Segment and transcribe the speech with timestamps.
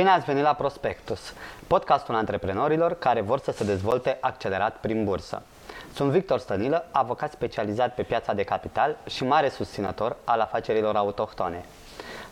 [0.00, 1.34] Bine ați venit la Prospectus,
[1.66, 5.42] podcastul antreprenorilor care vor să se dezvolte accelerat prin bursă.
[5.94, 11.64] Sunt Victor Stănilă, avocat specializat pe piața de capital și mare susținător al afacerilor autohtone.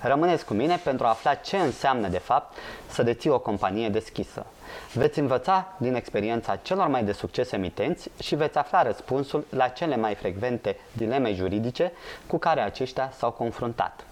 [0.01, 2.57] Rămâneți cu mine pentru a afla ce înseamnă de fapt
[2.87, 4.47] să deții o companie deschisă.
[4.93, 9.97] Veți învăța din experiența celor mai de succes emitenți și veți afla răspunsul la cele
[9.97, 11.93] mai frecvente dileme juridice
[12.27, 14.08] cu care aceștia s-au confruntat.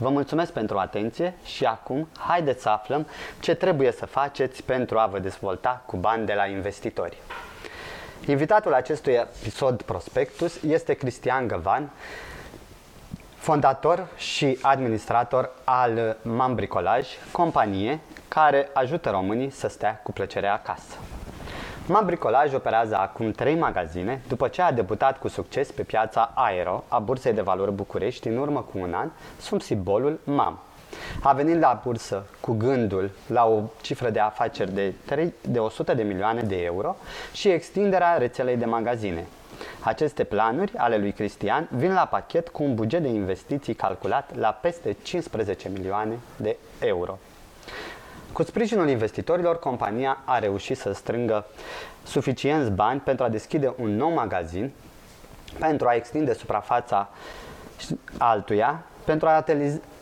[0.00, 3.06] Vă mulțumesc pentru atenție și acum haideți să aflăm
[3.40, 7.16] ce trebuie să faceți pentru a vă dezvolta cu bani de la investitori.
[8.26, 11.90] Invitatul acestui episod Prospectus este Cristian Găvan,
[13.36, 20.96] fondator și administrator al Mam Bricolaj, companie care ajută românii să stea cu plăcere acasă.
[21.90, 26.84] Mam Bricolaj operează acum trei magazine după ce a debutat cu succes pe piața Aero
[26.88, 30.58] a Bursei de Valori București în urmă cu un an sub simbolul MAM.
[31.22, 35.94] A venit la bursă cu gândul la o cifră de afaceri de, 3, de 100
[35.94, 36.96] de milioane de euro
[37.32, 39.26] și extinderea rețelei de magazine.
[39.80, 44.58] Aceste planuri ale lui Cristian vin la pachet cu un buget de investiții calculat la
[44.60, 47.18] peste 15 milioane de euro.
[48.38, 51.46] Cu sprijinul investitorilor, compania a reușit să strângă
[52.04, 54.72] suficienți bani pentru a deschide un nou magazin,
[55.58, 57.08] pentru a extinde suprafața
[58.18, 59.44] altuia, pentru a,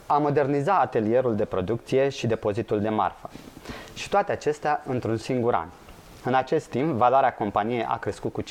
[0.06, 3.30] a moderniza atelierul de producție și depozitul de marfă.
[3.94, 5.68] Și toate acestea într-un singur an.
[6.24, 8.46] În acest timp, valoarea companiei a crescut cu 50%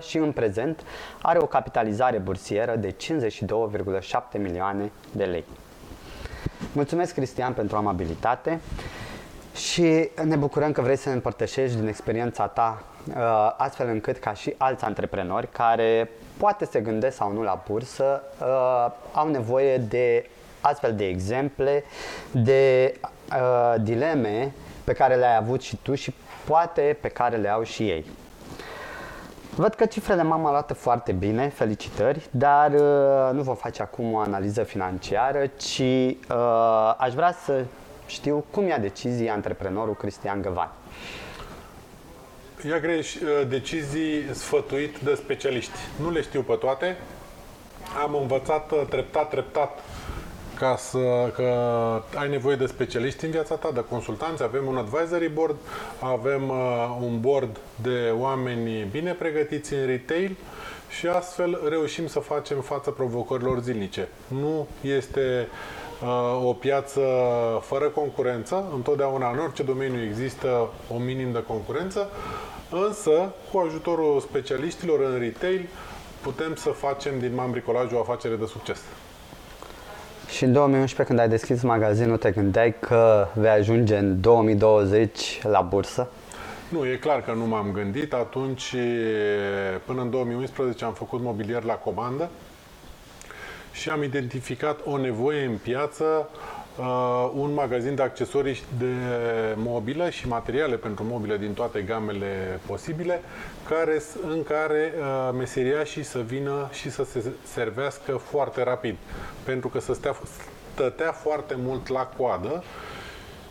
[0.00, 0.84] și în prezent
[1.22, 5.44] are o capitalizare bursieră de 52,7 milioane de lei.
[6.72, 8.60] Mulțumesc, Cristian, pentru amabilitate
[9.54, 14.32] și ne bucurăm că vrei să ne împărtășești din experiența ta uh, astfel încât ca
[14.34, 20.26] și alți antreprenori care poate se gândesc sau nu la bursă uh, au nevoie de
[20.60, 21.84] astfel de exemple,
[22.30, 22.94] de
[23.32, 24.52] uh, dileme
[24.84, 26.14] pe care le-ai avut și tu și
[26.44, 28.06] poate pe care le au și ei.
[29.54, 34.18] Văd că cifrele m-am arată foarte bine, felicitări, dar uh, nu vom face acum o
[34.18, 37.64] analiză financiară, ci uh, aș vrea să
[38.06, 40.70] știu cum ia decizii antreprenorul Cristian Găvan.
[42.68, 45.78] Ia greș uh, decizii sfătuit de specialiști.
[46.02, 46.96] Nu le știu pe toate.
[48.02, 49.78] Am învățat uh, treptat, treptat
[50.62, 51.52] ca să, că
[52.18, 55.56] ai nevoie de specialiști în viața ta, de consultanți, avem un advisory board,
[56.00, 60.36] avem uh, un board de oameni bine pregătiți în retail
[60.88, 64.08] și astfel reușim să facem față provocărilor zilnice.
[64.28, 65.48] Nu este
[66.02, 67.00] uh, o piață
[67.60, 72.08] fără concurență, întotdeauna în orice domeniu există o minim de concurență,
[72.70, 75.68] însă cu ajutorul specialiștilor în retail
[76.20, 78.80] putem să facem din mambricolaj o afacere de succes.
[80.36, 85.60] Și în 2011, când ai deschis magazinul, te gândeai că vei ajunge în 2020 la
[85.60, 86.08] bursă?
[86.68, 88.12] Nu, e clar că nu m-am gândit.
[88.12, 88.74] Atunci,
[89.86, 92.28] până în 2011, am făcut mobilier la comandă
[93.72, 96.28] și am identificat o nevoie în piață
[96.78, 98.94] uh, un magazin de accesorii de
[99.56, 103.20] mobilă și materiale pentru mobile din toate gamele posibile,
[103.68, 108.96] care, în care uh, meseriașii să vină și să se servească foarte rapid,
[109.44, 110.16] pentru că să stea,
[110.72, 112.62] stătea foarte mult la coadă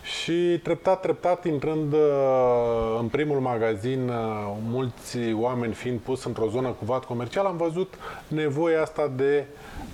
[0.04, 2.00] și treptat, treptat, intrând uh,
[3.00, 7.94] în primul magazin, uh, mulți oameni fiind pus într-o zonă cu vat comercial, am văzut
[8.28, 9.46] nevoia asta de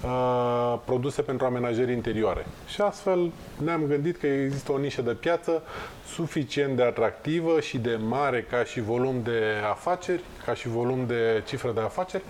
[0.04, 2.46] uh, produse pentru amenajări interioare.
[2.68, 3.32] Și astfel
[3.64, 5.64] ne-am gândit că există o nișă de piață
[6.06, 11.44] suficient de atractivă și de mare ca și volum de afaceri, ca și volum de
[11.48, 12.24] cifră de afaceri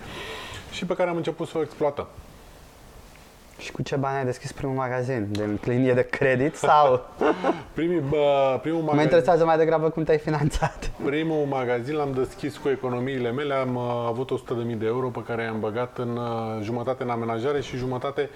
[0.70, 2.06] și pe care am început să o exploatăm.
[3.58, 5.28] Și cu ce bani ai deschis primul magazin?
[5.30, 7.06] De linie de credit sau?
[7.74, 8.96] Primii, bă, primul magazin...
[8.96, 10.90] Mă interesează mai degrabă cum te-ai finanțat.
[11.04, 13.54] Primul magazin l-am deschis cu economiile mele.
[13.54, 14.30] Am uh, avut
[14.72, 18.30] 100.000 de euro pe care i-am băgat în uh, jumătate în amenajare și jumătate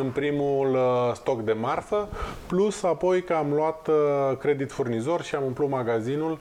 [0.00, 2.08] în primul uh, stoc de marfă.
[2.46, 6.38] Plus apoi că am luat uh, credit furnizor și am umplut magazinul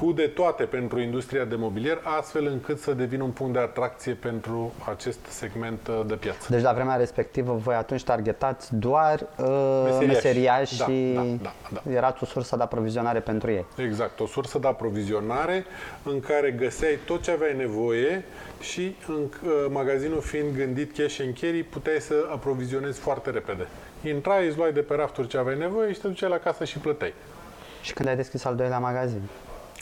[0.00, 4.12] cu de toate pentru industria de mobilier, astfel încât să devină un punct de atracție
[4.12, 6.46] pentru acest segment uh, de piață.
[6.48, 11.90] Deci la vremea respectivă voi atunci targetați doar uh, meseriași da, și da, da, da.
[11.92, 13.64] erați o sursă de aprovizionare pentru ei.
[13.76, 15.64] Exact, o sursă de aprovizionare
[16.02, 18.24] în care găseai tot ce aveai nevoie
[18.60, 23.66] și în uh, magazinul fiind gândit cash and carry, puteai să aprovizionezi foarte repede.
[24.02, 26.78] Intrai, îți luai de pe rafturi ce aveai nevoie și te duceai la casă și
[26.78, 27.14] plăteai.
[27.82, 29.20] Și când ai deschis al doilea magazin?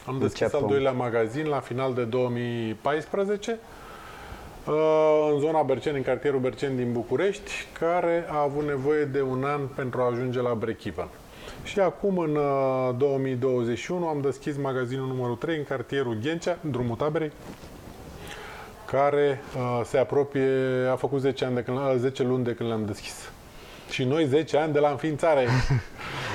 [0.07, 3.59] Am deschis al doilea magazin la final de 2014
[4.67, 4.75] uh,
[5.33, 9.61] în zona Berceni, în cartierul Berceni din București, care a avut nevoie de un an
[9.67, 11.09] pentru a ajunge la break-even.
[11.65, 16.97] Și acum, în uh, 2021, am deschis magazinul numărul 3 în cartierul Ghencea, în drumul
[16.97, 17.33] taberei,
[18.85, 20.51] care uh, se apropie,
[20.91, 23.31] a făcut 10, ani de când, uh, 10 luni de când l-am deschis.
[23.91, 25.47] Și noi 10 ani de la înființare.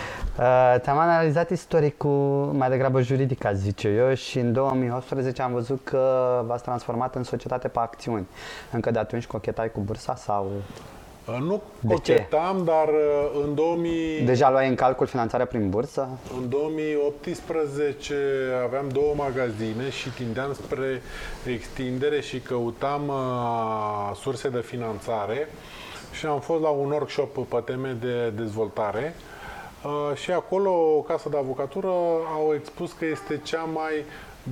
[0.41, 5.79] Uh, te-am analizat istoricul mai degrabă juridic, aș zice eu, și în 2018 am văzut
[5.83, 8.27] că v-ați transformat în societate pe acțiuni.
[8.71, 10.51] Încă de atunci cochetai cu bursa sau
[11.27, 12.13] Uh, nu De ce?
[12.13, 14.21] cochetam, dar uh, în 2000...
[14.25, 16.07] deja luai în calcul finanțarea prin bursă?
[16.41, 18.15] În 2018
[18.65, 21.01] aveam două magazine și tindeam spre
[21.45, 25.47] extindere și căutam uh, surse de finanțare
[26.11, 29.30] și am fost la un workshop pe teme de dezvoltare uh,
[30.13, 31.87] și acolo o casă de avocatură
[32.33, 34.05] au expus că este cea mai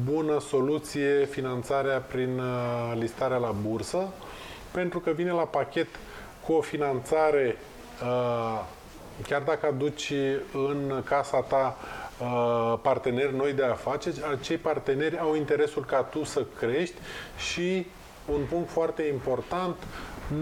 [0.06, 4.08] bună soluție finanțarea prin uh, listarea la bursă
[4.72, 5.88] pentru că vine la pachet
[6.46, 7.58] cu o finanțare
[8.04, 8.64] uh,
[9.28, 10.14] chiar dacă aduci
[10.54, 11.78] în casa ta
[12.20, 16.96] uh, parteneri noi de afaceri, acei parteneri au interesul ca tu să crești
[17.38, 17.86] și
[18.32, 19.76] un punct foarte important,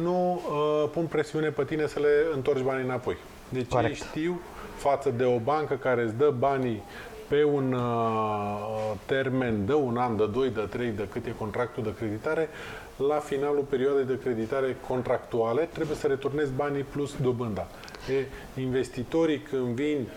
[0.02, 3.18] nu uh, pun presiune pe tine să le întorci banii înapoi.
[3.50, 3.90] Deci Corect.
[3.90, 4.42] ei știu
[4.76, 6.84] față de o bancă care îți dă banii
[7.28, 11.84] pe un uh, termen de un an, de doi, de trei, de cât e contractul
[11.84, 12.50] de creditare,
[12.98, 17.68] la finalul perioadei de creditare contractuale trebuie să returnezi banii plus dobânda.
[18.10, 18.26] E,
[18.62, 20.08] investitorii când vin,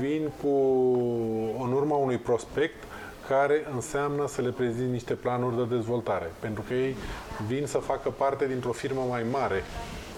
[0.00, 0.48] vin cu
[1.64, 2.84] în urma unui prospect
[3.28, 6.96] care înseamnă să le prezinți niște planuri de dezvoltare, pentru că ei
[7.46, 9.62] vin să facă parte dintr-o firmă mai mare.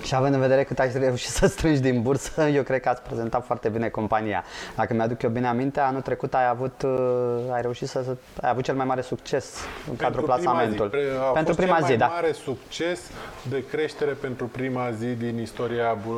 [0.06, 3.02] Și având în vedere cât ai reușit să strângi din bursă, eu cred că ați
[3.02, 4.44] prezentat foarte bine compania.
[4.76, 8.50] Dacă mi-aduc eu bine aminte, anul trecut ai avut, uh, ai reușit să, să ai
[8.50, 9.54] avut cel mai mare succes
[9.90, 10.84] în cadrul Pentru prima plasamentul.
[10.84, 12.06] Zi, Pre- a pentru fost prima cel zi, mai da.
[12.06, 13.00] mare succes
[13.42, 16.14] de creștere pentru prima zi din istoria uh,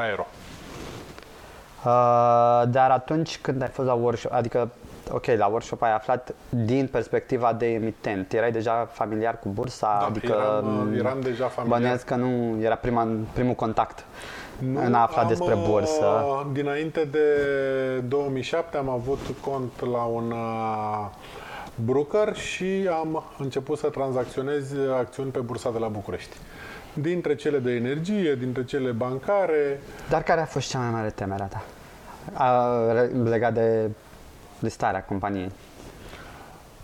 [0.00, 0.26] aero.
[1.84, 4.70] Uh, dar atunci când ai fost la workshop, adică,
[5.14, 10.06] ok, la workshop ai aflat din perspectiva de emitent, erai deja familiar cu bursa, Da,
[10.06, 11.78] adică eram, uh, eram deja familiar.
[11.80, 14.04] bănuiesc că nu era prima, primul contact
[14.58, 16.04] Nu, în a afla am, despre bursă.
[16.04, 17.18] uh, Dinainte de
[18.08, 21.06] 2007 am avut cont la un uh,
[21.74, 26.36] broker și am început să tranzacționez acțiuni pe bursa de la București.
[26.94, 31.46] Dintre cele de energie, dintre cele bancare, Dar care a fost cea mai mare temerea
[31.46, 31.62] ta?
[32.32, 33.90] A, re- legat de
[34.62, 35.50] listarea companiei.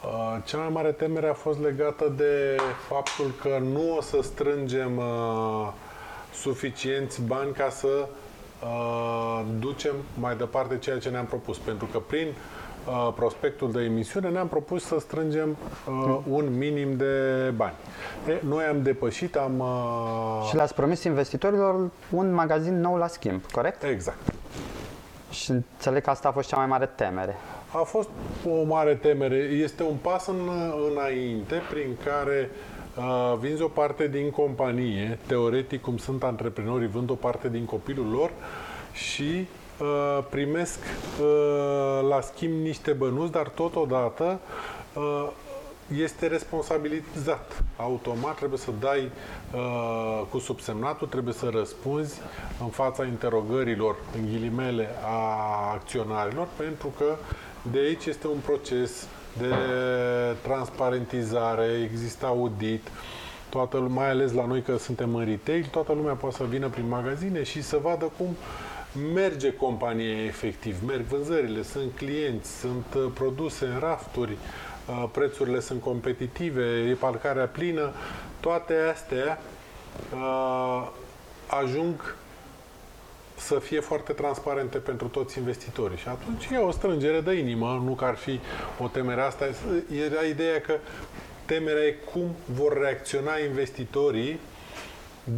[0.05, 2.57] Uh, Cea mai mare temere a fost legată de
[2.89, 5.73] faptul că nu o să strângem uh,
[6.35, 8.09] suficienți bani ca să
[8.63, 11.59] uh, ducem mai departe ceea ce ne-am propus.
[11.59, 12.27] Pentru că prin
[12.87, 15.57] uh, prospectul de emisiune ne-am propus să strângem
[15.89, 17.13] uh, un minim de
[17.57, 17.75] bani.
[18.29, 19.59] E, noi am depășit, am...
[19.59, 23.83] Uh, Și le-ați promis investitorilor un magazin nou la schimb, corect?
[23.83, 24.33] Exact.
[25.31, 27.37] Și înțeleg că asta a fost cea mai mare temere.
[27.73, 28.09] A fost
[28.47, 29.37] o mare temere.
[29.37, 30.51] Este un pas în,
[30.91, 32.51] înainte prin care
[32.97, 38.11] uh, vinzi o parte din companie, teoretic cum sunt antreprenorii, vând o parte din copilul
[38.11, 38.31] lor
[38.93, 39.47] și
[39.81, 40.79] uh, primesc
[41.21, 44.41] uh, la schimb niște bănuți, dar totodată
[44.95, 45.29] uh,
[45.97, 47.63] este responsabilizat.
[47.77, 49.11] Automat trebuie să dai
[49.55, 52.21] uh, cu subsemnatul, trebuie să răspunzi
[52.61, 57.17] în fața interogărilor, în ghilimele, a acționarilor, pentru că
[57.73, 59.07] de aici este un proces
[59.39, 59.55] de
[60.43, 62.89] transparentizare, există audit,
[63.49, 66.69] toată lumea, mai ales la noi că suntem în retail, toată lumea poate să vină
[66.69, 68.37] prin magazine și să vadă cum
[69.15, 75.81] merge compania efectiv, merg vânzările, sunt clienți, sunt uh, produse în rafturi, uh, prețurile sunt
[75.81, 77.93] competitive, e parcarea plină,
[78.41, 79.41] toate astea
[80.15, 80.89] uh,
[81.47, 82.17] ajung
[83.39, 85.97] să fie foarte transparente pentru toți investitorii.
[85.97, 88.41] Și atunci e o strângere de inimă, nu că ar fi
[88.79, 89.45] o temere asta.
[90.07, 90.75] Era ideea că
[91.45, 94.41] temerea e cum vor reacționa investitorii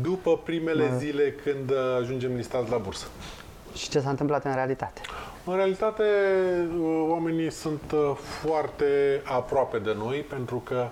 [0.02, 0.96] după primele Da.
[0.96, 3.06] zile când uh, ajungem listați la bursă.
[3.74, 5.00] Și ce s-a întâmplat în realitate?
[5.44, 6.04] În realitate,
[6.78, 10.88] uh, oamenii sunt uh, foarte aproape de noi pentru că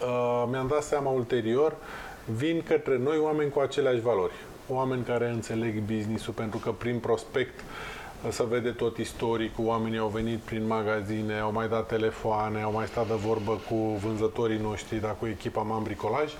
[0.00, 1.76] uh, mi-am dat seama ulterior,
[2.24, 4.32] vin către noi oameni cu aceleași valori.
[4.68, 10.08] Oameni care înțeleg business-ul pentru că prin prospect uh, se vede tot istoricul, oamenii au
[10.08, 15.00] venit prin magazine, au mai dat telefoane, au mai stat de vorbă cu vânzătorii noștri,
[15.00, 16.32] dar cu echipa Mam Bricolaj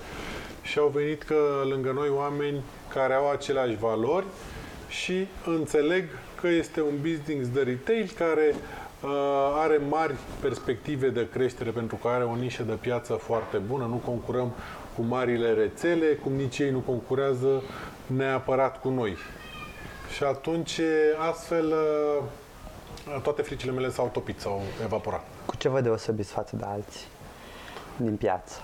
[0.61, 1.35] și au venit că
[1.69, 2.61] lângă noi oameni
[2.93, 4.25] care au aceleași valori
[4.87, 6.03] și înțeleg
[6.41, 8.55] că este un business de retail care
[9.03, 9.09] uh,
[9.55, 14.01] are mari perspective de creștere pentru că are o nișă de piață foarte bună, nu
[14.05, 14.53] concurăm
[14.95, 17.63] cu marile rețele, cum nici ei nu concurează
[18.05, 19.17] neapărat cu noi.
[20.15, 20.79] Și atunci,
[21.31, 25.25] astfel, uh, toate fricile mele s-au topit, s-au evaporat.
[25.45, 27.05] Cu ce vă deosebiți față de alții
[27.95, 28.61] din piață?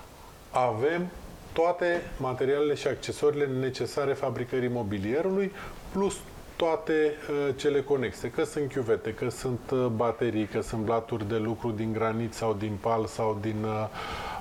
[0.50, 1.06] Avem
[1.52, 5.52] toate materialele și accesoriile necesare fabricării mobilierului,
[5.92, 6.16] plus
[6.56, 11.36] toate uh, cele conexe, că sunt chiuvete, că sunt uh, baterii, că sunt blaturi de
[11.36, 13.86] lucru din granit sau din pal sau din uh,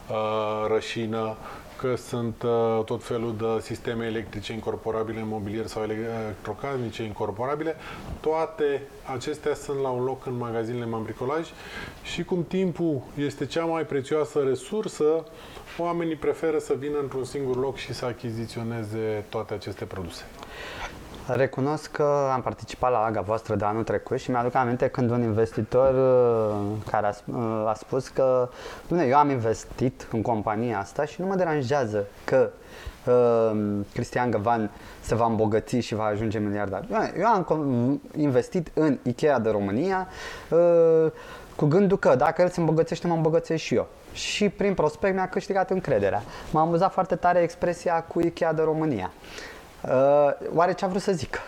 [0.09, 1.35] uh rășină,
[1.81, 7.75] că sunt uh, tot felul de sisteme electrice incorporabile în mobilier sau electrocasnice incorporabile.
[8.19, 8.81] Toate
[9.13, 11.47] acestea sunt la un loc în magazinele Mambricolaj
[12.03, 15.25] și cum timpul este cea mai prețioasă resursă,
[15.77, 20.23] oamenii preferă să vină într-un singur loc și să achiziționeze toate aceste produse.
[21.35, 25.21] Recunosc că am participat la AGA voastră de anul trecut și mi-aduc aminte când un
[25.21, 26.55] investitor uh,
[26.91, 28.49] care a, uh, a spus că
[28.87, 32.49] Dune, eu am investit în compania asta și nu mă deranjează că
[33.05, 33.59] uh,
[33.93, 34.71] Cristian Găvan
[35.01, 36.85] se va îmbogăți și va ajunge miliardar.
[37.19, 40.07] Eu am investit în Ikea de România
[40.49, 41.11] uh,
[41.55, 43.87] cu gândul că dacă el se îmbogățește, mă îmbogățesc și eu.
[44.13, 46.21] Și prin prospect mi-a câștigat încrederea.
[46.51, 49.11] M-a amuzat foarte tare expresia cu Ikea de România.
[49.15, 49.58] Uh,
[50.53, 51.39] oare ce a vrut să zică?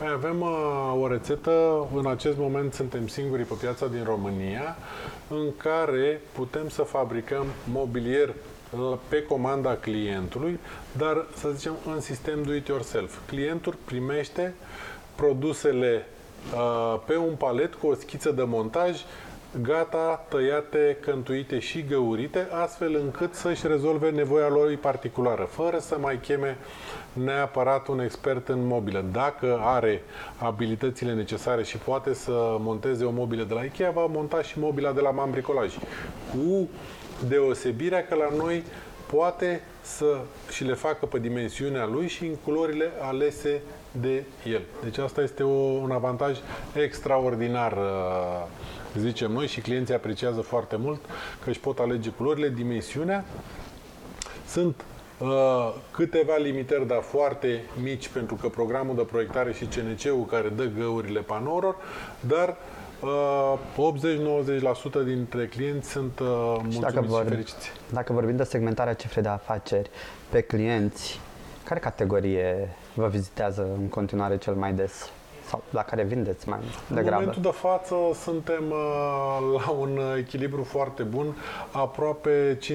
[0.00, 4.76] Păi avem uh, o rețetă, în acest moment suntem singurii pe piața din România,
[5.28, 10.58] în care putem să fabricăm mobilier uh, pe comanda clientului,
[10.96, 13.18] dar să zicem în sistem do-it-yourself.
[13.26, 14.54] Clientul primește
[15.14, 16.06] produsele
[16.54, 19.00] uh, pe un palet cu o schiță de montaj
[19.62, 26.18] gata, tăiate, cântuite și găurite, astfel încât să-și rezolve nevoia lor particulară, fără să mai
[26.22, 26.56] cheme
[27.12, 29.04] neapărat un expert în mobilă.
[29.12, 30.02] Dacă are
[30.38, 34.92] abilitățile necesare și poate să monteze o mobilă de la Ikea, va monta și mobila
[34.92, 35.74] de la Mam Bricolaj.
[36.30, 36.68] Cu
[37.28, 38.64] deosebirea că la noi
[39.06, 44.60] poate să și le facă pe dimensiunea lui și în culorile alese de el.
[44.82, 46.38] Deci asta este o, un avantaj
[46.74, 48.46] extraordinar, uh,
[48.98, 51.00] zicem noi, și clienții apreciază foarte mult
[51.44, 53.24] că își pot alege culorile, dimensiunea.
[54.46, 54.84] Sunt
[55.20, 60.64] Uh, câteva limitări, dar foarte mici, pentru că programul de proiectare și CNC-ul care dă
[60.78, 61.76] găurile panourilor,
[62.20, 62.56] dar
[63.76, 63.92] uh,
[65.02, 67.72] 80-90% dintre clienți sunt uh, mulțumiți și, dacă vor, și fericiți.
[67.92, 69.90] Dacă vorbim de segmentarea cifrei de afaceri
[70.28, 71.20] pe clienți,
[71.64, 75.10] care categorie vă vizitează în continuare cel mai des?
[75.50, 77.08] Sau la care vindeți mai degrabă?
[77.08, 81.36] În momentul de față suntem uh, la un echilibru foarte bun,
[81.70, 82.66] aproape 50-50%,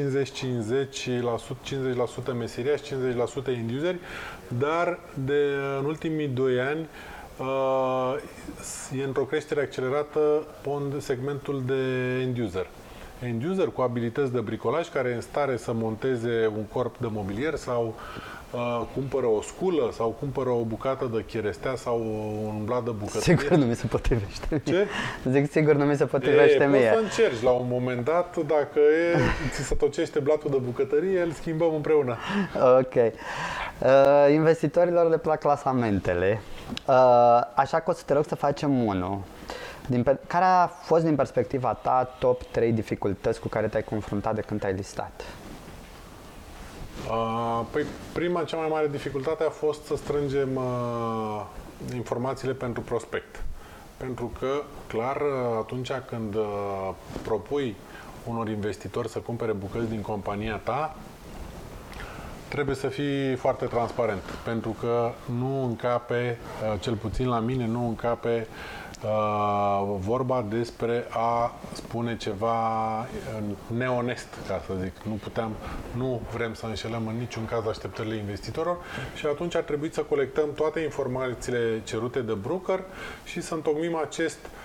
[2.32, 3.96] 50% meseriași, 50% end user,
[4.48, 5.42] dar de
[5.80, 6.88] în ultimii 2 ani
[7.38, 10.20] uh, e într-o creștere accelerată
[10.98, 11.74] segmentul de
[12.22, 12.68] end user
[13.20, 17.08] end user cu abilități de bricolaj care e în stare să monteze un corp de
[17.12, 17.96] mobilier sau
[18.56, 22.00] uh, cumpără o sculă sau cumpără o bucată de cherestea sau
[22.46, 23.38] un blat de bucătărie.
[23.38, 24.62] Sigur nu mi se potrivește.
[24.66, 24.88] Ce?
[25.30, 26.80] Zic sigur nu mi se potrivește e, mie.
[26.80, 29.18] Poți să încerci la un moment dat, dacă e,
[29.52, 32.18] ți se tocește blatul de bucătărie, îl schimbăm împreună.
[32.80, 32.96] Ok.
[32.96, 36.42] Uh, investitorilor le plac clasamentele,
[36.88, 36.96] uh,
[37.56, 39.20] așa că o să te rog să facem unul.
[39.88, 44.36] Din pe- care a fost din perspectiva ta top 3 dificultăți cu care te-ai confruntat
[44.36, 45.24] de când te-ai listat?
[47.10, 51.46] Uh, păi prima, cea mai mare dificultate a fost să strângem uh,
[51.96, 53.44] informațiile pentru prospect.
[53.98, 56.90] Pentru că, clar, uh, atunci când uh,
[57.24, 57.76] propui
[58.28, 60.96] unor investitori să cumpere bucăți din compania ta,
[62.48, 66.38] trebuie să fii foarte transparent, pentru că nu încape,
[66.74, 68.85] uh, cel puțin la mine, nu încape Uh,
[69.98, 72.58] vorba despre a spune ceva
[73.78, 74.94] neonest, ca să zic.
[75.04, 75.52] Nu puteam,
[75.96, 78.78] nu vrem să înșelăm în niciun caz așteptările investitorilor
[79.16, 82.84] și atunci ar trebui să colectăm toate informațiile cerute de broker
[83.24, 84.65] și să întocmim acest uh,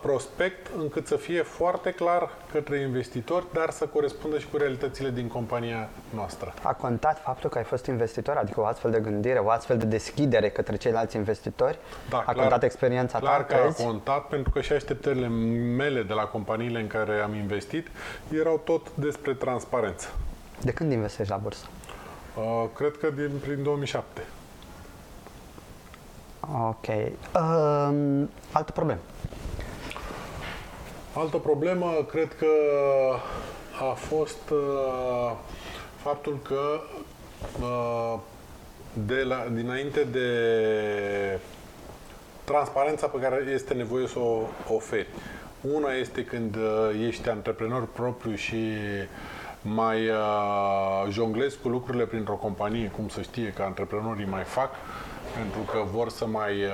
[0.00, 5.28] prospect încât să fie foarte clar către investitori, dar să corespundă și cu realitățile din
[5.28, 6.54] compania noastră.
[6.62, 9.84] A contat faptul că ai fost investitor, adică o astfel de gândire, o astfel de
[9.84, 11.78] deschidere către ceilalți investitori?
[12.08, 13.44] Da, a clar, contat experiența clar ta?
[13.44, 15.28] Clar că a contat, pentru că și așteptările
[15.76, 17.86] mele de la companiile în care am investit
[18.30, 20.08] erau tot despre transparență.
[20.60, 21.66] De când investești la bursă?
[22.36, 24.22] Uh, cred că din, prin 2007.
[26.40, 26.86] Ok.
[26.86, 29.00] Uh, altă problemă.
[31.14, 32.46] Altă problemă, cred că
[33.90, 35.32] a fost uh,
[35.96, 36.80] faptul că
[37.60, 38.18] uh,
[39.06, 40.28] de la, dinainte de
[42.44, 44.40] transparența pe care este nevoie să o
[44.74, 45.06] oferi.
[45.60, 48.64] Una este când uh, ești antreprenor propriu și
[49.62, 54.70] mai uh, jonglezi cu lucrurile printr-o companie, cum să știe că antreprenorii mai fac,
[55.38, 56.72] pentru că vor să mai uh,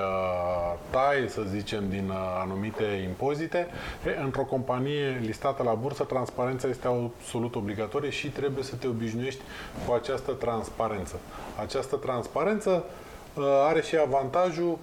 [0.90, 3.66] taie, să zicem, din uh, anumite impozite.
[4.06, 9.40] E, într-o companie listată la bursă, transparența este absolut obligatorie și trebuie să te obișnuiești
[9.87, 11.16] cu această transparență.
[11.61, 12.85] Această transparență
[13.35, 14.78] uh, are și avantajul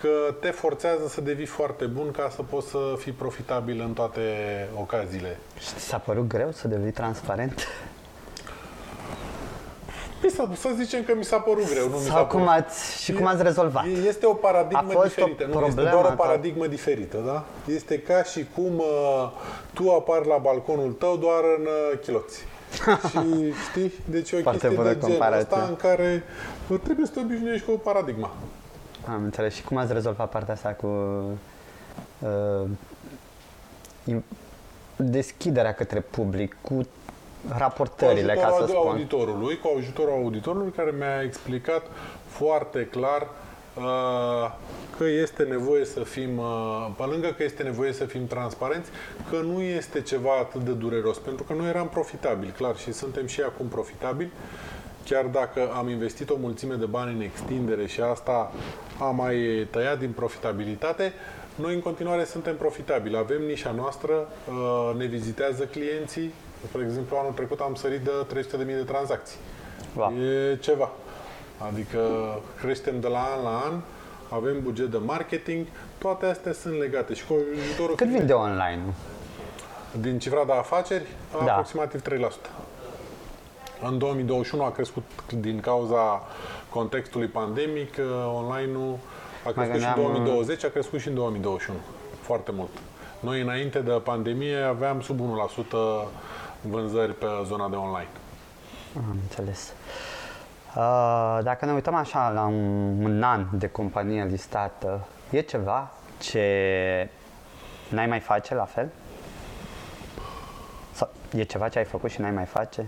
[0.00, 4.20] că te forțează să devii foarte bun ca să poți să fii profitabil în toate
[4.80, 5.38] ocaziile.
[5.58, 7.66] Și ți s-a părut greu să devii transparent?
[10.24, 12.40] Mi s-a, să zicem că mi s-a părut greu, nu mi s-a Sau părut.
[12.42, 13.84] cum ați, și cum ați rezolvat?
[14.06, 15.48] Este o paradigmă A fost o diferită, nu?
[15.52, 16.14] Este problemă doar o ta.
[16.14, 17.44] paradigmă diferită, da?
[17.74, 19.30] Este ca și cum uh,
[19.72, 22.38] tu apari la balconul tău doar în uh, chiloți.
[23.10, 23.92] și știi?
[24.04, 25.40] Deci e o Foarte chestie bună de genul comparație.
[25.50, 26.22] ăsta în care
[26.68, 28.30] uh, trebuie să te obișnuiești cu o paradigma.
[29.08, 29.54] Am înțeles.
[29.54, 30.86] Și cum ați rezolvat partea asta cu
[32.18, 32.68] uh,
[34.14, 34.24] im-
[34.96, 36.86] deschiderea către public, cu
[37.48, 38.90] raportările, cu ca să ajutorul spun?
[38.90, 41.86] auditorului, cu ajutorul auditorului care mi-a explicat
[42.26, 43.28] foarte clar
[43.74, 44.50] uh,
[44.96, 48.90] că este nevoie să fim, uh, pe lângă că este nevoie să fim transparenți,
[49.30, 53.26] că nu este ceva atât de dureros, pentru că noi eram profitabili, clar, și suntem
[53.26, 54.30] și acum profitabili,
[55.04, 58.52] chiar dacă am investit o mulțime de bani în extindere și asta
[58.98, 61.12] a mai tăiat din profitabilitate,
[61.54, 63.16] noi în continuare suntem profitabili.
[63.16, 64.12] Avem nișa noastră,
[64.48, 66.32] uh, ne vizitează clienții.
[66.68, 69.36] Spre exemplu, anul trecut am sărit de 300.000 de tranzacții.
[69.96, 70.12] Wow.
[70.12, 70.90] E ceva.
[71.58, 71.98] Adică
[72.60, 73.80] creștem de la an la an,
[74.28, 75.66] avem buget de marketing,
[75.98, 77.14] toate astea sunt legate.
[77.14, 78.82] Și cu ajutorul Cât vinde online?
[80.00, 81.06] din cifra de afaceri,
[81.44, 81.50] Da.
[81.52, 82.50] aproximativ 3%.
[83.82, 85.02] În 2021 a crescut
[85.40, 86.22] din cauza
[86.70, 88.04] contextului pandemic, uh,
[88.34, 88.98] online-ul
[89.46, 91.78] a crescut și în gândeam, uh, 2020, a crescut și în 2021.
[92.20, 92.70] Foarte mult.
[93.20, 96.08] Noi, înainte de pandemie, aveam sub 1%
[96.68, 98.08] vânzări pe zona de online.
[98.96, 99.72] Am înțeles.
[100.76, 107.08] Uh, dacă ne uităm așa la un, un an de companie listată, e ceva ce
[107.88, 108.88] n-ai mai face la fel?
[110.92, 112.86] Sau e ceva ce ai făcut și n-ai mai face?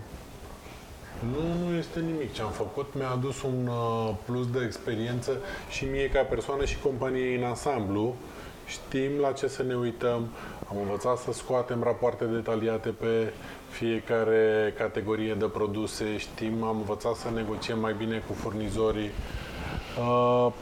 [1.20, 2.94] Nu, nu este nimic ce am făcut.
[2.94, 5.32] Mi-a adus un uh, plus de experiență
[5.68, 8.14] și mie ca persoană și companiei în ansamblu.
[8.66, 10.28] Știm la ce să ne uităm.
[10.70, 13.32] Am învățat să scoatem rapoarte detaliate pe
[13.76, 16.16] fiecare categorie de produse.
[16.16, 19.10] Știm, am învățat să negociem mai bine cu furnizorii.
[19.98, 20.52] Uh,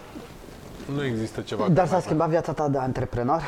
[0.95, 1.63] nu există ceva.
[1.63, 3.43] Dar care s-a mai schimbat viața ta de antreprenor?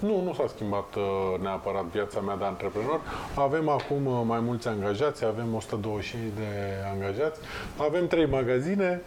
[0.00, 3.00] Nu, nu s-a schimbat uh, neapărat viața mea de antreprenor.
[3.34, 6.48] Avem acum uh, mai mulți angajați, avem 120 de
[6.92, 7.40] angajați,
[7.76, 9.02] avem trei magazine.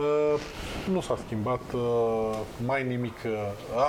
[0.00, 0.40] Uh,
[0.92, 1.80] nu s-a schimbat uh,
[2.66, 3.16] mai nimic.
[3.24, 3.32] uh,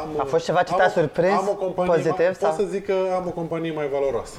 [0.01, 2.49] Am, A fost ceva ce am te-a o- surprins am o companie pozitiv, Mai, sau?
[2.49, 4.37] Pot să zic că am o companie mai valoroasă.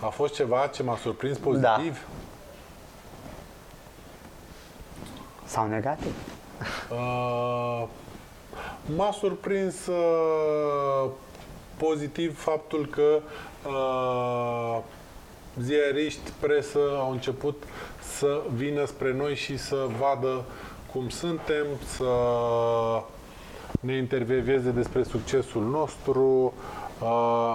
[0.00, 2.06] A fost ceva ce m-a surprins pozitiv?
[5.44, 6.14] Sau negativ?
[6.90, 7.84] Uh,
[8.96, 11.10] m-a surprins uh,
[11.76, 13.20] pozitiv faptul că
[13.68, 14.78] uh,
[15.60, 17.62] ziariști, presă au început
[18.00, 20.44] să vină spre noi și să vadă
[20.92, 22.04] cum suntem, să
[23.80, 26.52] ne intervieveze despre succesul nostru,
[27.00, 27.08] uh,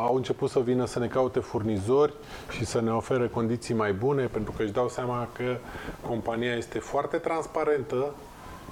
[0.06, 2.14] au început să vină să ne caute furnizori
[2.52, 5.58] și să ne ofere condiții mai bune, pentru că își dau seama că
[6.08, 8.14] compania este foarte transparentă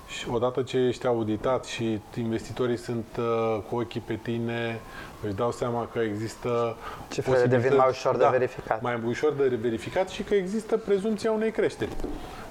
[0.10, 4.80] și odată ce ești auditat și investitorii sunt uh, cu ochii pe tine,
[5.26, 6.76] își dau seama că există
[7.12, 8.82] Cifrele devin mai ușor de da, verificat.
[8.82, 11.92] mai ușor de verificat și că există prezumția unei creșteri.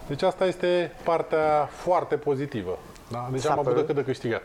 [0.07, 2.79] Deci asta este partea foarte pozitivă.
[3.09, 3.29] Da?
[3.31, 4.43] Deci S-a am avut părut- decât de câștigat.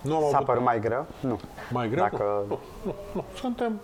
[0.00, 1.06] Nu am S-a avut părut mai greu?
[1.20, 1.40] Nu.
[1.72, 2.02] mai greu?
[2.02, 3.24] Dacă- Nu, nu, nu.
[3.34, 3.80] Suntem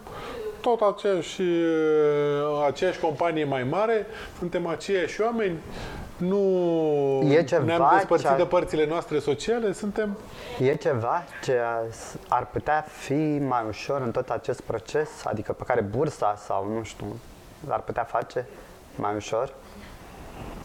[0.63, 4.07] tot aceeași, uh, aceeași companie mai mare,
[4.39, 5.59] suntem aceiași oameni,
[6.17, 6.39] nu
[7.31, 10.17] E ceva ne-am despărțit ce a- de părțile noastre sociale, suntem...
[10.61, 11.59] E ceva ce
[12.29, 15.09] ar putea fi mai ușor în tot acest proces?
[15.25, 17.07] Adică pe care bursa sau, nu știu,
[17.69, 18.47] l-ar putea face
[18.97, 19.53] mai ușor?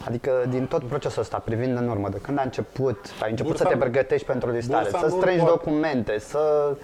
[0.06, 3.64] Adică din tot procesul ăsta, privind în urmă, de când a început, ai început Bursa
[3.64, 5.52] să te nu- pregătești pentru listare, bursa să nu strângi poate.
[5.54, 6.74] documente, să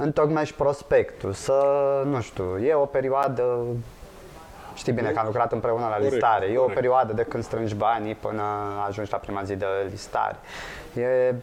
[0.00, 1.62] întocmești prospectul, să,
[2.04, 3.58] nu știu, e o perioadă
[4.74, 6.46] Știi bine că am lucrat împreună la Corect, listare.
[6.46, 6.74] E o corect.
[6.74, 8.42] perioadă de când strângi banii până
[8.88, 10.36] ajungi la prima zi de listare.
[10.94, 11.34] E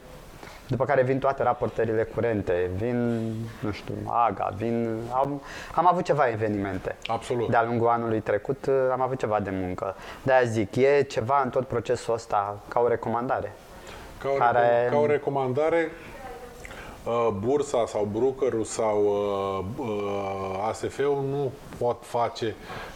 [0.67, 4.99] după care vin toate raportările curente, vin, nu știu, AGA, vin...
[5.13, 5.41] Am,
[5.75, 6.95] am avut ceva evenimente.
[7.07, 7.49] Absolut.
[7.49, 9.95] De-a lungul anului trecut uh, am avut ceva de muncă.
[10.23, 13.51] De-aia zic, e ceva în tot procesul ăsta ca o recomandare.
[14.21, 16.16] Ca o, Care- recom- ca o recomandare, uh,
[17.39, 22.55] bursa sau brokerul sau uh, uh, ASF-ul nu pot face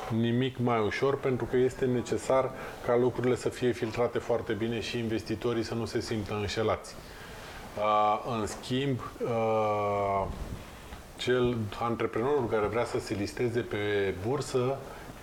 [0.10, 2.52] nimic mai ușor pentru că este necesar
[2.86, 6.95] ca lucrurile să fie filtrate foarte bine și investitorii să nu se simtă înșelați.
[7.78, 10.26] Uh, în schimb, uh,
[11.17, 14.78] cel antreprenorul care vrea să se listeze pe bursă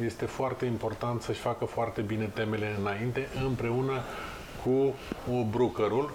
[0.04, 4.00] este foarte important să-și facă foarte bine temele înainte împreună
[4.62, 4.94] cu
[5.50, 6.12] brokerul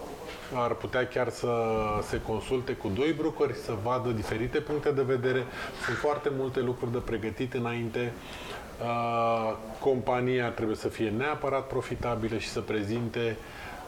[0.56, 1.52] ar putea chiar să
[2.02, 5.44] se consulte cu doi brokeri, să vadă diferite puncte de vedere.
[5.86, 8.14] Sunt foarte multe lucruri de pregătit înainte.
[8.82, 13.38] Uh, compania trebuie să fie neapărat profitabilă și să prezinte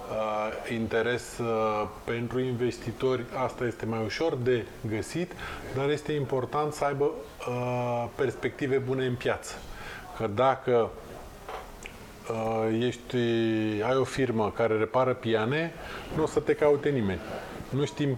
[0.09, 3.23] uh, interes uh, pentru investitori.
[3.43, 5.31] Asta este mai ușor de găsit,
[5.75, 7.11] dar este important să aibă
[8.15, 9.53] perspective bune în piață.
[10.17, 11.14] Că dacă uh,
[12.79, 13.15] ești,
[13.81, 15.73] ai o firmă care repară piane,
[16.15, 17.19] nu o să te caute nimeni.
[17.69, 18.17] Nu știm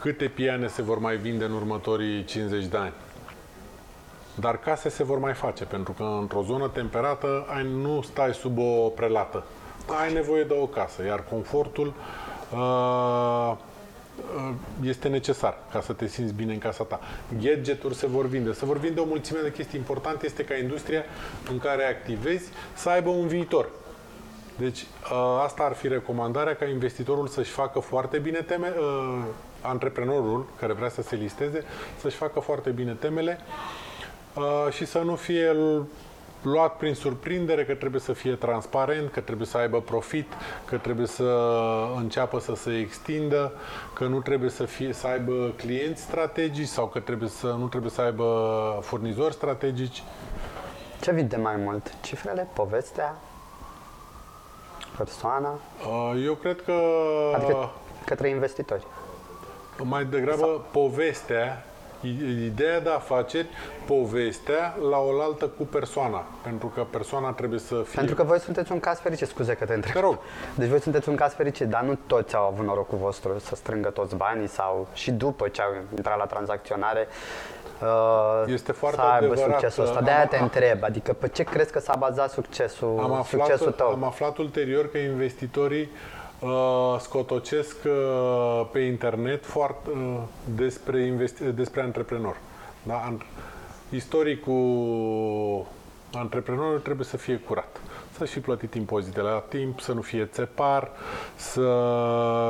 [0.00, 2.92] câte piane se vor mai vinde în următorii 50 de ani.
[4.34, 8.58] Dar case se vor mai face, pentru că într-o zonă temperată ai, nu stai sub
[8.58, 9.44] o prelată.
[10.00, 11.94] Ai nevoie de o casă, iar confortul uh,
[12.52, 13.56] Uh,
[14.82, 17.00] este necesar ca să te simți bine în casa ta.
[17.42, 18.52] Gadgeturi se vor vinde.
[18.52, 19.78] Se vor vinde o mulțime de chestii.
[19.78, 21.04] Important este ca industria
[21.50, 23.68] în care activezi să aibă un viitor.
[24.58, 29.24] Deci uh, asta ar fi recomandarea ca investitorul să-și facă foarte bine teme, uh,
[29.60, 31.64] antreprenorul care vrea să se listeze,
[32.00, 33.38] să-și facă foarte bine temele
[34.70, 35.56] și să nu fie
[36.46, 40.32] luat prin surprindere că trebuie să fie transparent, că trebuie să aibă profit,
[40.64, 41.38] că trebuie să
[41.96, 43.52] înceapă să se extindă,
[43.94, 47.90] că nu trebuie să, fie, să aibă clienți strategici sau că trebuie să, nu trebuie
[47.90, 50.02] să aibă furnizori strategici.
[51.00, 51.92] Ce vinde mai mult?
[52.02, 52.48] Cifrele?
[52.52, 53.16] Povestea?
[54.96, 55.58] Persoana?
[55.86, 56.74] Uh, eu cred că...
[57.34, 57.70] Adică
[58.04, 58.86] către investitori.
[59.82, 60.64] Mai degrabă sau...
[60.70, 61.64] povestea
[62.46, 63.46] ideea de afaceri,
[63.86, 66.24] povestea la oaltă cu persoana.
[66.42, 67.94] Pentru că persoana trebuie să fie...
[67.94, 69.92] Pentru că voi sunteți un caz fericit, scuze că te întreb.
[69.92, 70.18] Te rog.
[70.54, 73.88] Deci voi sunteți un caz fericit, dar nu toți au avut norocul vostru să strângă
[73.88, 77.08] toți banii sau și după ce au intrat la tranzacționare
[77.82, 79.60] uh, este foarte să aibă adevărat.
[79.60, 80.00] succesul ăsta.
[80.00, 83.88] De-aia te întreb, adică pe ce crezi că s-a bazat succesul, am aflat, succesul tău?
[83.88, 86.25] Am aflat ulterior că investitorii uh,
[87.00, 90.22] scotocesc uh, pe internet foarte, uh,
[90.54, 92.36] despre, investi- despre antreprenor.
[92.82, 93.16] Da?
[93.90, 95.66] Istoricul
[96.12, 97.80] antreprenorului trebuie să fie curat.
[98.16, 100.90] Să și plătit impozitele la timp, să nu fie țepar,
[101.34, 101.60] să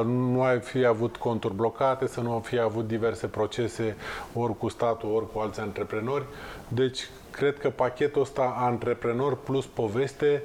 [0.05, 3.97] nu ai fi avut conturi blocate, să nu fi avut diverse procese
[4.35, 6.25] ori cu statul, ori cu alți antreprenori.
[6.69, 10.43] Deci, cred că pachetul ăsta antreprenor plus poveste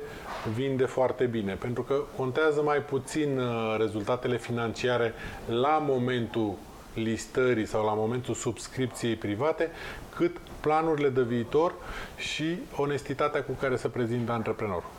[0.54, 5.14] vinde foarte bine, pentru că contează mai puțin uh, rezultatele financiare
[5.48, 6.54] la momentul
[6.94, 9.70] listării sau la momentul subscripției private,
[10.16, 11.74] cât planurile de viitor
[12.18, 14.90] și onestitatea cu care se prezintă antreprenorul.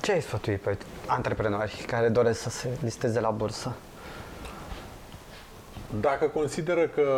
[0.00, 3.74] Ce ai sfătui pe antreprenori care doresc să se listeze la bursă?
[6.00, 7.08] Dacă consideră că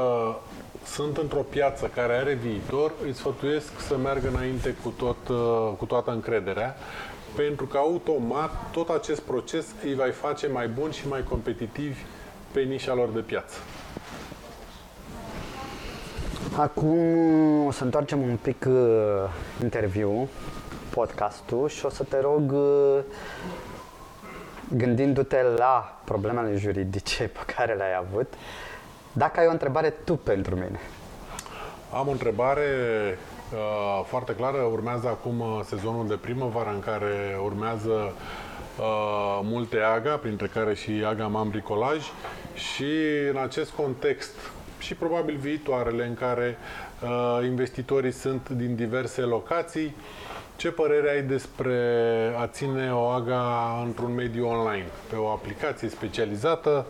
[0.85, 5.85] sunt într-o piață care are viitor, îi sfătuiesc să meargă înainte cu, tot, uh, cu
[5.85, 6.77] toată încrederea,
[7.37, 12.01] pentru că automat tot acest proces îi va face mai buni și mai competitivi
[12.53, 13.57] pe nișa lor de piață.
[16.57, 18.75] Acum o să întoarcem un pic uh,
[19.63, 20.29] interviu,
[20.91, 22.99] podcastul și o să te rog, uh,
[24.69, 28.35] gândindu-te la problemele juridice pe care le-ai avut,
[29.13, 30.81] dacă ai o întrebare tu pentru mine.
[31.93, 32.69] Am o întrebare
[33.53, 34.59] uh, foarte clară.
[34.59, 41.05] Urmează acum uh, sezonul de primăvară în care urmează uh, multe AGA, printre care și
[41.07, 42.03] AGA Mam Bricolaj
[42.55, 42.93] și
[43.31, 44.35] în acest context
[44.79, 46.59] și probabil viitoarele în care
[47.03, 49.97] uh, investitorii sunt din diverse locații,
[50.57, 51.79] ce părere ai despre
[52.39, 56.87] a ține o AGA într-un mediu online, pe o aplicație specializată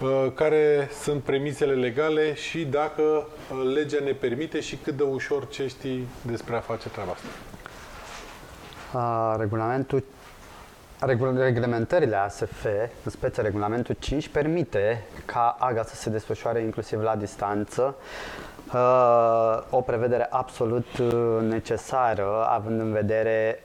[0.00, 5.48] Uh, care sunt premisele legale și dacă uh, legea ne permite și cât de ușor
[5.48, 7.26] ce știi despre a face treaba asta.
[8.98, 10.04] A, regulamentul
[11.36, 12.64] Reglementările ASF,
[13.04, 17.96] în speță regulamentul 5, permite ca AGA să se desfășoare inclusiv la distanță,
[19.70, 23.62] o prevedere absolut uh, necesară, având în vedere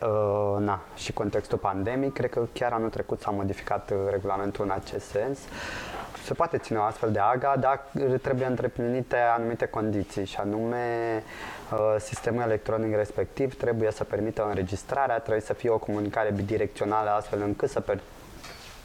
[0.60, 2.14] na, și contextul pandemic.
[2.14, 5.40] Cred că chiar anul trecut s-a modificat regulamentul în acest sens
[6.30, 7.82] se poate ține o astfel de AGA, dar
[8.22, 10.86] trebuie întreplinite anumite condiții și anume
[11.72, 17.42] uh, sistemul electronic respectiv trebuie să permită înregistrarea, trebuie să fie o comunicare bidirecțională astfel
[17.42, 18.02] încât să, per-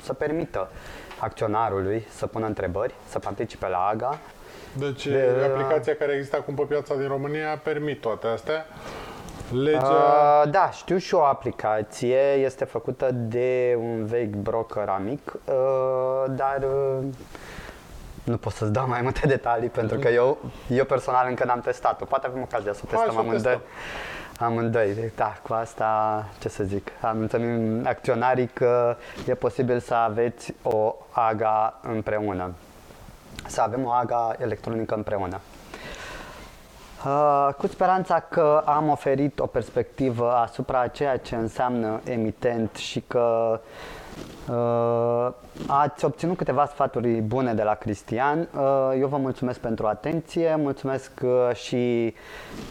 [0.02, 0.70] să permită
[1.18, 4.18] acționarului să pună întrebări, să participe la AGA.
[4.78, 8.66] Deci De- aplicația care există acum pe piața din România permit toate astea.
[9.62, 9.86] Legea...
[10.44, 15.54] Uh, da, știu și o aplicație, este făcută de un vechi broker amic, uh,
[16.28, 17.04] dar uh,
[18.24, 22.04] nu pot să-ți dau mai multe detalii pentru că eu, eu personal încă n-am testat-o.
[22.04, 23.52] Poate avem ocazia să o Hai testăm să o amândoi.
[23.52, 23.60] testăm.
[24.46, 30.54] Amândoi, da, cu asta, ce să zic, am întâlnit acționarii că e posibil să aveți
[30.62, 32.50] o AGA împreună,
[33.46, 35.40] să avem o AGA electronică împreună.
[37.04, 43.00] Uh, cu speranța că am oferit o perspectivă asupra a ceea ce înseamnă emitent și
[43.06, 43.60] că
[44.50, 45.28] uh,
[45.66, 48.48] ați obținut câteva sfaturi bune de la Cristian.
[48.54, 48.60] Uh,
[48.98, 52.14] eu vă mulțumesc pentru atenție, mulțumesc uh, și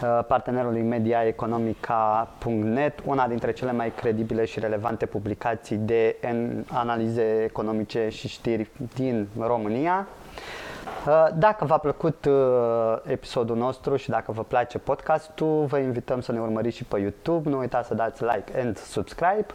[0.03, 8.07] uh, partenerului mediaeconomica.net, una dintre cele mai credibile și relevante publicații de en- analize economice
[8.09, 10.07] și știri din România.
[11.07, 12.33] Uh, Dacă v-a plăcut uh,
[13.03, 17.49] episodul nostru și dacă vă place podcastul, vă invităm să ne urmăriți și pe YouTube.
[17.49, 19.45] Nu uitați să dați like and subscribe.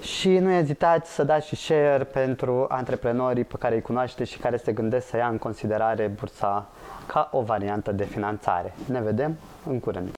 [0.00, 4.56] Și nu ezitați să dați și share pentru antreprenorii pe care îi cunoașteți și care
[4.56, 6.66] se gândesc să ia în considerare bursa
[7.06, 8.74] ca o variantă de finanțare.
[8.88, 9.36] Ne vedem
[9.66, 10.10] în curând!